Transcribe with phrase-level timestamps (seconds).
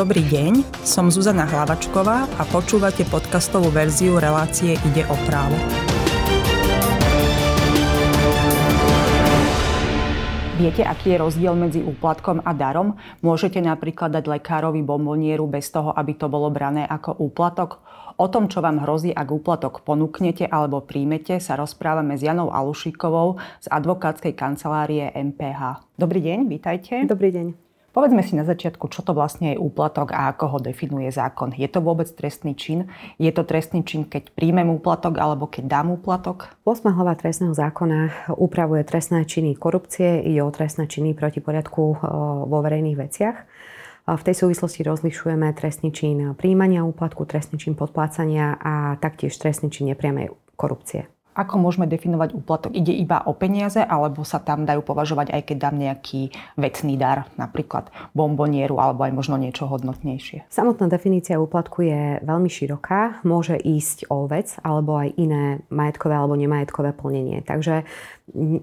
[0.00, 5.52] Dobrý deň, som Zuzana Hlavačková a počúvate podcastovú verziu relácie Ide o právo.
[10.56, 12.96] Viete, aký je rozdiel medzi úplatkom a darom?
[13.20, 17.84] Môžete napríklad dať lekárovi bombonieru bez toho, aby to bolo brané ako úplatok?
[18.16, 23.36] O tom, čo vám hrozí, ak úplatok ponúknete alebo príjmete, sa rozprávame s Janou Alušikovou
[23.60, 25.92] z advokátskej kancelárie MPH.
[26.00, 27.04] Dobrý deň, vítajte.
[27.04, 27.69] Dobrý deň.
[27.90, 31.50] Povedzme si na začiatku, čo to vlastne je úplatok a ako ho definuje zákon.
[31.58, 32.86] Je to vôbec trestný čin?
[33.18, 36.54] Je to trestný čin, keď príjmem úplatok alebo keď dám úplatok?
[36.62, 36.86] 8.
[36.86, 41.96] hlava trestného zákona upravuje trestné činy korupcie, ide o trestné činy proti poriadku e,
[42.46, 43.36] vo verejných veciach.
[44.10, 49.90] V tej súvislosti rozlišujeme trestný čin príjmania úplatku, trestný čin podplácania a taktiež trestný čin
[49.90, 51.10] nepriamej korupcie.
[51.40, 52.76] Ako môžeme definovať úplatok?
[52.76, 56.20] Ide iba o peniaze, alebo sa tam dajú považovať aj keď dám nejaký
[56.60, 60.52] vecný dar, napríklad bombonieru, alebo aj možno niečo hodnotnejšie?
[60.52, 63.24] Samotná definícia úplatku je veľmi široká.
[63.24, 67.40] Môže ísť o vec, alebo aj iné majetkové alebo nemajetkové plnenie.
[67.40, 67.88] Takže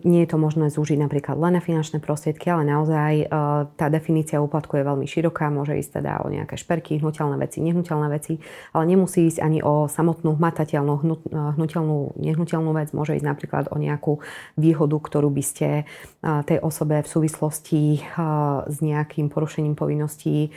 [0.04, 3.26] nie je to možné zúžiť napríklad len na finančné prostriedky, ale naozaj e,
[3.76, 5.52] tá definícia úplatku je veľmi široká.
[5.52, 8.40] Môže ísť teda o nejaké šperky, hnutelné veci, nehnuteľné veci,
[8.72, 12.96] ale nemusí ísť ani o samotnú hmatateľnú, e, hnutelnú, nehnuteľnú vec.
[12.96, 14.24] Môže ísť napríklad o nejakú
[14.56, 15.84] výhodu, ktorú by ste
[16.24, 18.02] tej osobe v súvislosti
[18.66, 20.50] s nejakým porušením povinností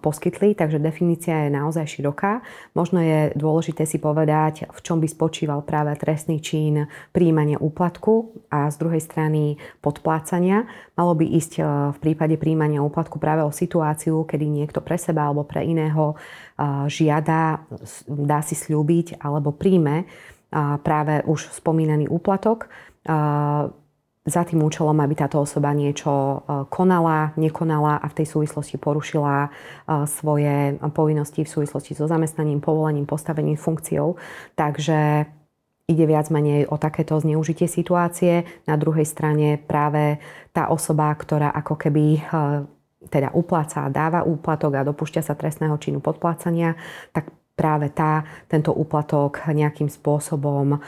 [0.00, 2.40] poskytli, takže definícia je naozaj široká.
[2.72, 8.72] Možno je dôležité si povedať, v čom by spočíval práve trestný čin príjmania úplatku a
[8.72, 10.64] z druhej strany podplácania.
[10.96, 11.60] Malo by ísť
[11.92, 16.16] v prípade príjmania úplatku práve o situáciu, kedy niekto pre seba alebo pre iného
[16.88, 17.60] žiada,
[18.08, 20.08] dá si slúbiť alebo príjme
[20.82, 22.66] práve už spomínaný úplatok
[24.26, 26.36] za tým účelom, aby táto osoba niečo e,
[26.68, 29.48] konala, nekonala a v tej súvislosti porušila e,
[30.04, 34.20] svoje povinnosti v súvislosti so zamestnaním, povolením, postavením, funkciou.
[34.60, 35.24] Takže
[35.88, 38.44] ide viac menej o takéto zneužitie situácie.
[38.68, 40.20] Na druhej strane práve
[40.52, 42.22] tá osoba, ktorá ako keby e,
[43.08, 46.76] teda upláca dáva úplatok a dopúšťa sa trestného činu podplácania,
[47.16, 50.78] tak práve tá, tento úplatok nejakým spôsobom e,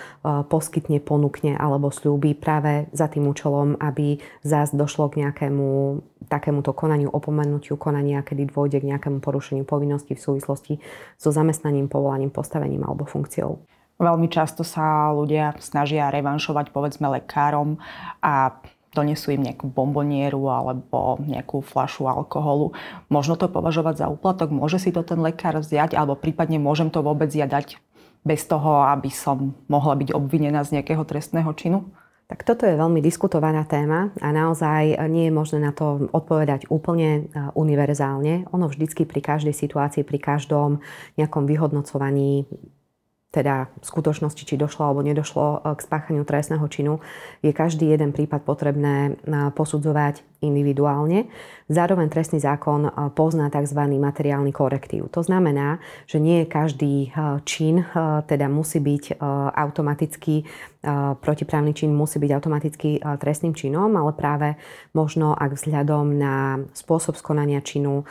[0.49, 6.01] poskytne, ponúkne alebo slúbi práve za tým účelom, aby zás došlo k nejakému
[6.33, 10.75] takémuto konaniu, opomenutiu konania, kedy dôjde k nejakému porušeniu povinností v súvislosti
[11.21, 13.61] so zamestnaním, povolaním, postavením alebo funkciou.
[14.01, 17.77] Veľmi často sa ľudia snažia revanšovať povedzme lekárom
[18.25, 18.57] a
[18.93, 22.77] donesú im nejakú bombonieru alebo nejakú flašu alkoholu.
[23.09, 27.01] Možno to považovať za úplatok, môže si to ten lekár vziať alebo prípadne môžem to
[27.01, 27.81] vôbec ja dať
[28.23, 31.83] bez toho, aby som mohla byť obvinená z nejakého trestného činu?
[32.31, 37.11] Tak toto je veľmi diskutovaná téma a naozaj nie je možné na to odpovedať úplne
[37.13, 37.21] e,
[37.53, 38.49] univerzálne.
[38.57, 40.81] Ono vždycky pri každej situácii, pri každom
[41.21, 42.49] nejakom vyhodnocovaní
[43.33, 47.01] teda v skutočnosti, či došlo alebo nedošlo e, k spáchaniu trestného činu,
[47.41, 49.13] je každý jeden prípad potrebné e,
[49.57, 51.31] posudzovať individuálne.
[51.71, 53.79] Zároveň trestný zákon eh, pozná tzv.
[53.79, 55.09] materiálny korektív.
[55.15, 55.79] To znamená,
[56.11, 57.15] že nie každý
[57.47, 57.87] čin
[58.27, 59.23] teda musí byť
[59.55, 60.45] automaticky,
[61.23, 64.59] protiprávny čin musí byť automaticky trestným činom, ale práve
[64.91, 68.03] možno ak vzhľadom na spôsob skonania činu,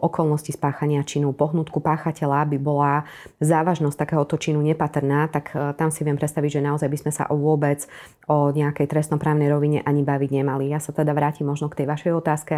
[0.00, 3.04] okolnosti spáchania činu, pohnutku páchateľa by bola
[3.44, 7.84] závažnosť takéhoto činu nepatrná, tak tam si viem predstaviť, že naozaj by sme sa vôbec
[8.24, 10.72] o nejakej trestnoprávnej rovine ani baviť nemali.
[10.72, 12.54] Ja sa teda vrátim možno k tej vašej otázke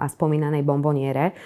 [0.00, 1.36] a spomínanej bomboniere.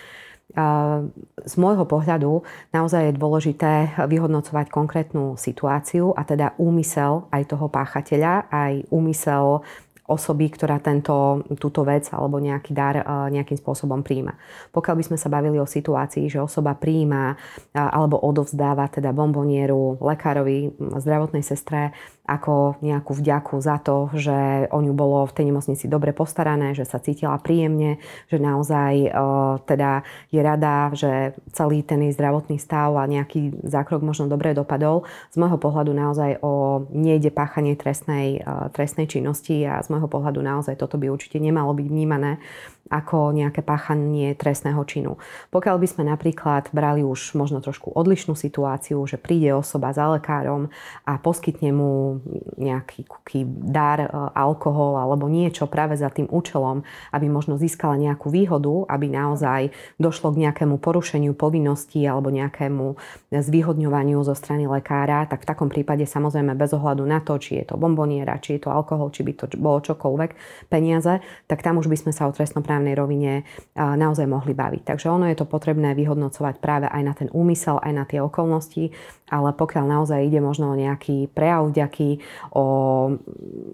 [0.49, 2.41] Z môjho pohľadu
[2.73, 3.73] naozaj je dôležité
[4.09, 9.61] vyhodnocovať konkrétnu situáciu a teda úmysel aj toho páchateľa, aj úmysel
[10.09, 14.41] osoby, ktorá tento, túto vec alebo nejaký dar e, nejakým spôsobom príjma.
[14.73, 17.37] Pokiaľ by sme sa bavili o situácii, že osoba príjma
[17.77, 21.93] alebo odovzdáva teda bombonieru lekárovi, zdravotnej sestre
[22.29, 26.85] ako nejakú vďaku za to, že o ňu bolo v tej nemocnici dobre postarané, že
[26.85, 27.97] sa cítila príjemne,
[28.29, 29.11] že naozaj e,
[29.65, 35.09] teda je rada, že celý ten jej zdravotný stav a nejaký zákrok možno dobre dopadol.
[35.33, 40.45] Z môjho pohľadu naozaj o nejde páchanie trestnej, e, trestnej činnosti a z môjho pohľadu
[40.45, 42.37] naozaj toto by určite nemalo byť vnímané
[42.89, 45.21] ako nejaké páchanie trestného činu.
[45.53, 50.73] Pokiaľ by sme napríklad brali už možno trošku odlišnú situáciu, že príde osoba za lekárom
[51.05, 52.21] a poskytne mu
[52.57, 53.09] nejaký
[53.69, 56.83] dar, e, alkohol alebo niečo práve za tým účelom,
[57.13, 59.71] aby možno získala nejakú výhodu, aby naozaj
[60.01, 62.97] došlo k nejakému porušeniu povinností alebo nejakému
[63.29, 67.65] zvýhodňovaniu zo strany lekára, tak v takom prípade samozrejme bez ohľadu na to, či je
[67.69, 70.31] to bomboniera, či je to alkohol, či by to bolo čokoľvek,
[70.73, 71.21] peniaze,
[71.51, 73.43] tak tam už by sme sa o trestnoprávne právnej rovine
[73.75, 74.87] naozaj mohli baviť.
[74.87, 78.95] Takže ono je to potrebné vyhodnocovať práve aj na ten úmysel, aj na tie okolnosti,
[79.27, 82.23] ale pokiaľ naozaj ide možno o nejaký prejav vďaky,
[82.55, 82.65] o,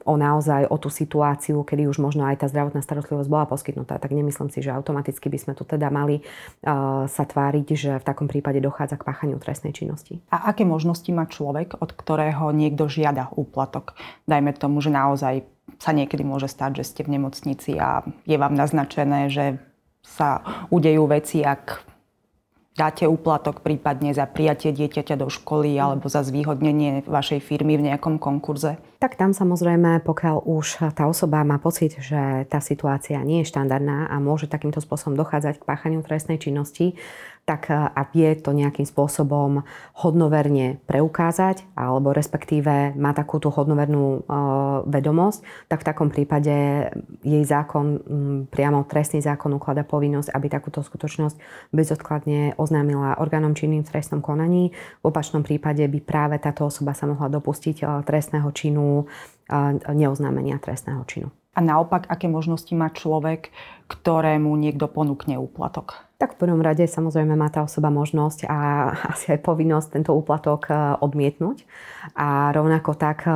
[0.02, 4.16] o naozaj o tú situáciu, kedy už možno aj tá zdravotná starostlivosť bola poskytnutá, tak
[4.16, 6.24] nemyslím si, že automaticky by sme tu teda mali
[7.06, 10.24] sa tváriť, že v takom prípade dochádza k páchaniu trestnej činnosti.
[10.32, 13.92] A aké možnosti má človek, od ktorého niekto žiada úplatok?
[14.24, 18.54] Dajme tomu, že naozaj sa niekedy môže stať, že ste v nemocnici a je vám
[18.56, 19.60] naznačené, že
[20.04, 21.94] sa udejú veci, ak
[22.74, 28.18] dáte úplatok prípadne za prijatie dieťaťa do školy alebo za zvýhodnenie vašej firmy v nejakom
[28.18, 28.76] konkurze?
[28.98, 34.10] Tak tam samozrejme, pokiaľ už tá osoba má pocit, že tá situácia nie je štandardná
[34.10, 36.98] a môže takýmto spôsobom dochádzať k páchaniu trestnej činnosti,
[37.44, 39.62] tak e, a vie to nejakým spôsobom
[40.00, 46.88] hodnoverne preukázať, alebo respektíve má takú tú hodnovernú uh, vedomosť, tak v takom prípade
[47.22, 48.00] jej zákon,
[48.48, 51.36] priamo trestný zákon uklada povinnosť, aby takúto skutočnosť
[51.70, 54.74] bezodkladne oznámila orgánom činným v trestnom konaní.
[55.02, 59.06] V opačnom prípade by práve táto osoba sa mohla dopustiť uh, trestného činu,
[59.92, 61.28] neoznámenia trestného činu.
[61.54, 63.54] A naopak, aké možnosti má človek,
[63.86, 66.02] ktorému niekto ponúkne úplatok?
[66.14, 68.58] Tak v prvom rade samozrejme má tá osoba možnosť a
[69.14, 70.72] asi aj povinnosť tento úplatok e,
[71.02, 71.66] odmietnúť.
[72.14, 73.30] A rovnako tak e,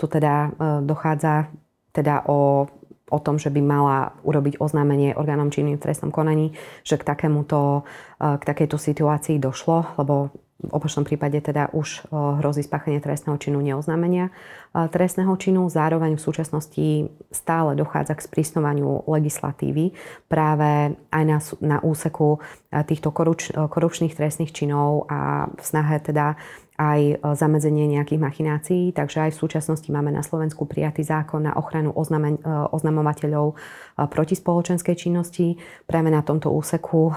[0.00, 0.50] tu teda e,
[0.84, 1.52] dochádza
[1.92, 2.68] teda o
[3.12, 7.84] o tom, že by mala urobiť oznámenie orgánom činným v trestnom konaní, že k, takémuto,
[8.16, 10.32] k takejto situácii došlo, lebo
[10.62, 14.30] v opačnom prípade teda už hrozí spáchanie trestného činu neoznámenia
[14.72, 15.68] trestného činu.
[15.68, 16.86] Zároveň v súčasnosti
[17.28, 19.92] stále dochádza k sprísnovaniu legislatívy
[20.30, 22.40] práve aj na, na úseku
[22.72, 26.40] týchto korupč, korupčných trestných činov a v snahe teda
[26.80, 31.92] aj zamedzenie nejakých machinácií, takže aj v súčasnosti máme na Slovensku prijatý zákon na ochranu
[31.92, 32.40] oznamen-
[32.72, 33.54] oznamovateľov
[34.02, 35.54] e, proti spoločenskej činnosti.
[35.86, 37.14] Práve na tomto úseku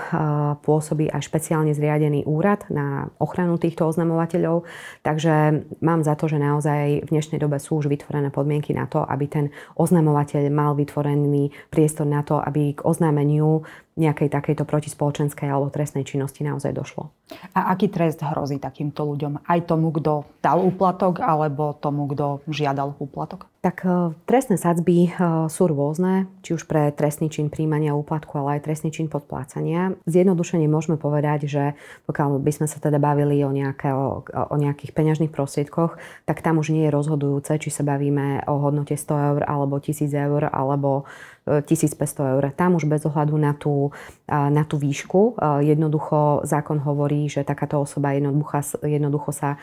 [0.61, 4.67] pôsobí aj špeciálne zriadený úrad na ochranu týchto oznamovateľov,
[5.01, 9.01] takže mám za to, že naozaj v dnešnej dobe sú už vytvorené podmienky na to,
[9.01, 9.45] aby ten
[9.79, 13.63] oznamovateľ mal vytvorený priestor na to, aby k oznámeniu
[13.95, 17.15] nejakej takejto protispoločenskej alebo trestnej činnosti naozaj došlo.
[17.55, 19.47] A aký trest hrozí takýmto ľuďom?
[19.47, 23.47] Aj tomu, kto dal úplatok, alebo tomu, kto žiadal úplatok?
[23.63, 25.09] Tak e, trestné sadzby e,
[25.47, 29.95] sú rôzne, či už pre trestný čin príjmania úplatku, ale aj trestný čin podplácania.
[30.05, 31.63] Zjednodušene môžeme povedať, že
[32.05, 36.59] pokiaľ by sme sa teda bavili o, nejaké, o, o nejakých peňažných prostriedkoch, tak tam
[36.59, 41.07] už nie je rozhodujúce, či sa bavíme o hodnote 100 eur alebo 1000 eur alebo
[41.45, 42.43] 1500 eur.
[42.57, 43.93] Tam už bez ohľadu na tú,
[44.29, 49.61] na tú výšku jednoducho zákon hovorí, že takáto osoba jednoducho, jednoducho sa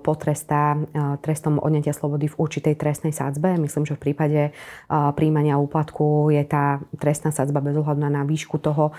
[0.00, 0.80] potrestá
[1.20, 3.60] trestom odňatia slobody v určitej trestnej sadzbe.
[3.60, 4.56] Myslím, že v prípade
[4.88, 8.96] príjmania úplatku je tá trestná sadzba bez ohľadu na výšku toho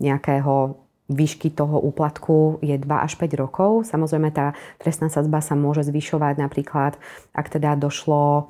[0.00, 0.80] nejakého
[1.10, 3.82] výšky toho úplatku je 2 až 5 rokov.
[3.90, 6.96] Samozrejme, tá trestná sadzba sa môže zvyšovať napríklad,
[7.34, 8.46] ak teda došlo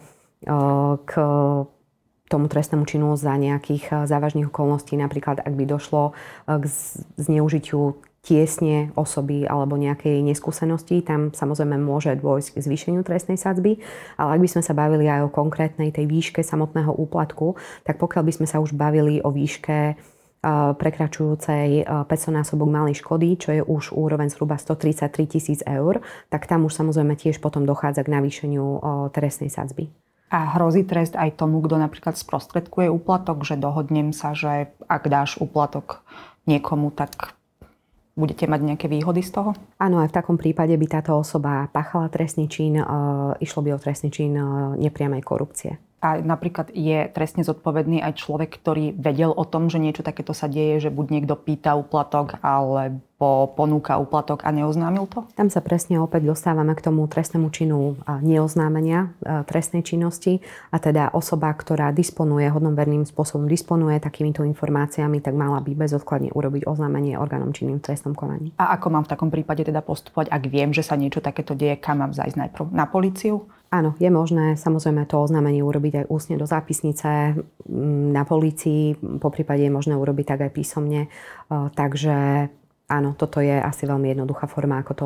[1.08, 1.12] k
[2.30, 6.64] tomu trestnému činu za nejakých eh, závažných okolností, napríklad ak by došlo eh, k
[7.18, 13.80] zneužitiu tiesne osoby alebo nejakej neskúsenosti, tam samozrejme môže dôjsť k zvýšeniu trestnej sadzby,
[14.20, 18.22] ale ak by sme sa bavili aj o konkrétnej tej výške samotného úplatku, tak pokiaľ
[18.28, 19.96] by sme sa už bavili o výške eh,
[20.76, 26.68] prekračujúcej 500 násobok malej škody, čo je už úroveň zhruba 133 tisíc eur, tak tam
[26.68, 28.84] už samozrejme tiež potom dochádza k navýšeniu
[29.16, 29.88] trestnej sadzby.
[30.30, 35.42] A hrozí trest aj tomu, kto napríklad sprostredkuje úplatok, že dohodnem sa, že ak dáš
[35.42, 36.06] úplatok
[36.46, 37.34] niekomu, tak
[38.14, 39.50] budete mať nejaké výhody z toho?
[39.82, 42.84] Áno, aj v takom prípade by táto osoba pachala trestný čin, e,
[43.42, 44.42] išlo by o trestný čin e,
[44.78, 45.82] nepriamej korupcie.
[46.00, 50.48] A napríklad je trestne zodpovedný aj človek, ktorý vedel o tom, že niečo takéto sa
[50.48, 55.28] deje, že buď niekto pýta úplatok, ale po ponúka úplatok a neoznámil to?
[55.36, 60.40] Tam sa presne opäť dostávame k tomu trestnému činu neoznámenia e, trestnej činnosti
[60.72, 66.64] a teda osoba, ktorá disponuje, hodnoverným spôsobom disponuje takýmito informáciami, tak mala by bezodkladne urobiť
[66.64, 68.56] oznámenie orgánom činným v trestnom konaní.
[68.56, 71.76] A ako mám v takom prípade teda postupovať, ak viem, že sa niečo takéto deje,
[71.76, 72.72] kam mám zajsť najprv?
[72.72, 73.44] Na políciu?
[73.70, 77.38] Áno, je možné samozrejme to oznámenie urobiť aj ústne do zápisnice
[78.10, 81.06] na polícii, po prípade je možné urobiť tak aj písomne.
[81.06, 81.08] E,
[81.78, 82.50] takže
[82.90, 85.04] áno, toto je asi veľmi jednoduchá forma, ako to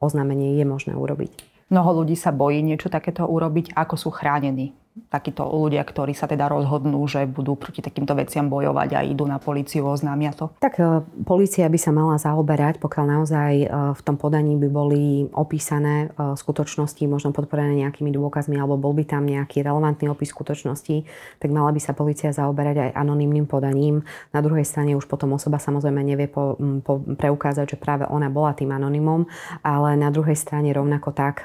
[0.00, 1.52] oznámenie je možné urobiť.
[1.68, 4.72] Mnoho ľudí sa bojí niečo takéto urobiť, ako sú chránení
[5.08, 9.40] takíto ľudia, ktorí sa teda rozhodnú, že budú proti takýmto veciam bojovať a idú na
[9.40, 10.52] políciu, oznámia to?
[10.60, 15.24] Tak e, polícia by sa mala zaoberať, pokiaľ naozaj e, v tom podaní by boli
[15.32, 21.08] opísané e, skutočnosti, možno podporené nejakými dôkazmi, alebo bol by tam nejaký relevantný opis skutočnosti,
[21.40, 24.04] tak mala by sa polícia zaoberať aj anonymným podaním.
[24.36, 28.52] Na druhej strane už potom osoba samozrejme nevie po, po, preukázať, že práve ona bola
[28.52, 29.24] tým anonymom,
[29.64, 31.44] ale na druhej strane rovnako tak,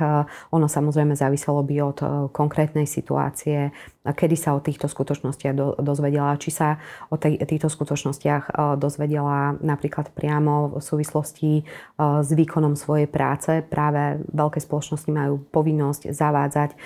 [0.51, 1.97] ono samozrejme záviselo by od
[2.35, 3.71] konkrétnej situácie informácie,
[4.07, 6.79] kedy sa o týchto skutočnostiach do, dozvedela, či sa
[7.11, 11.63] o tej, týchto skutočnostiach e, dozvedela napríklad priamo v súvislosti e,
[11.99, 13.61] s výkonom svojej práce.
[13.67, 16.77] Práve veľké spoločnosti majú povinnosť zavádzať e,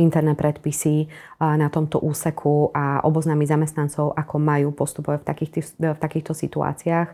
[0.00, 1.06] interné predpisy
[1.42, 5.26] na tomto úseku a oboznámiť zamestnancov, ako majú postupovať v
[5.82, 7.08] v takýchto situáciách.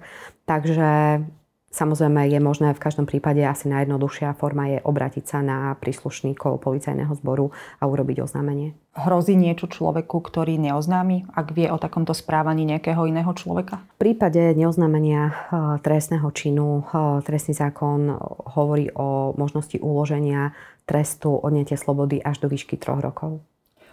[0.44, 1.24] Takže
[1.68, 7.12] Samozrejme je možné v každom prípade asi najjednoduchšia forma je obratiť sa na príslušníkov policajného
[7.20, 8.72] zboru a urobiť oznámenie.
[8.96, 13.84] Hrozí niečo človeku, ktorý neoznámi, ak vie o takomto správaní nejakého iného človeka?
[14.00, 15.32] V prípade neoznámenia e,
[15.84, 18.16] trestného činu e, trestný zákon
[18.56, 20.56] hovorí o možnosti uloženia
[20.88, 23.44] trestu odnetia slobody až do výšky troch rokov.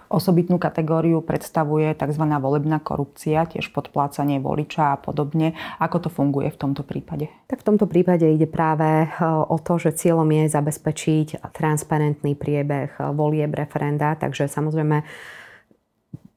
[0.05, 2.23] Osobitnú kategóriu predstavuje tzv.
[2.23, 5.57] volebná korupcia, tiež podplácanie voliča a podobne.
[5.81, 7.33] Ako to funguje v tomto prípade?
[7.49, 12.95] Tak v tomto prípade ide práve e, o to, že cieľom je zabezpečiť transparentný priebeh
[12.95, 15.01] e, volieb referenda, takže samozrejme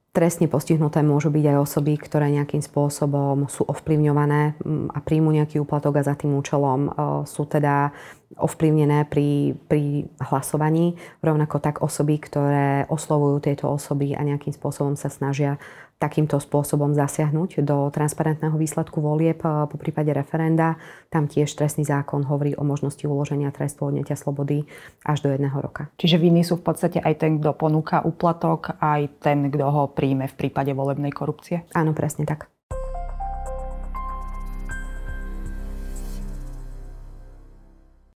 [0.08, 4.56] Trestne postihnuté môžu byť aj osoby, ktoré nejakým spôsobom sú ovplyvňované
[4.90, 6.90] a príjmu nejaký úplatok a za tým účelom e,
[7.28, 7.92] sú teda
[8.40, 10.96] ovplyvnené pri, pri hlasovaní.
[11.20, 15.60] Rovnako tak osoby, ktoré oslovujú tieto osoby a nejakým spôsobom sa snažia
[15.98, 20.78] takýmto spôsobom zasiahnuť do transparentného výsledku volieb eh, po prípade referenda.
[21.10, 24.64] Tam tiež trestný zákon hovorí o možnosti uloženia trestu odnetia slobody
[25.02, 25.90] až do jedného roka.
[25.98, 30.30] Čiže viny sú v podstate aj ten, kto ponúka úplatok, aj ten, kto ho príjme
[30.30, 31.66] v prípade volebnej korupcie?
[31.74, 32.57] Áno, presne tak.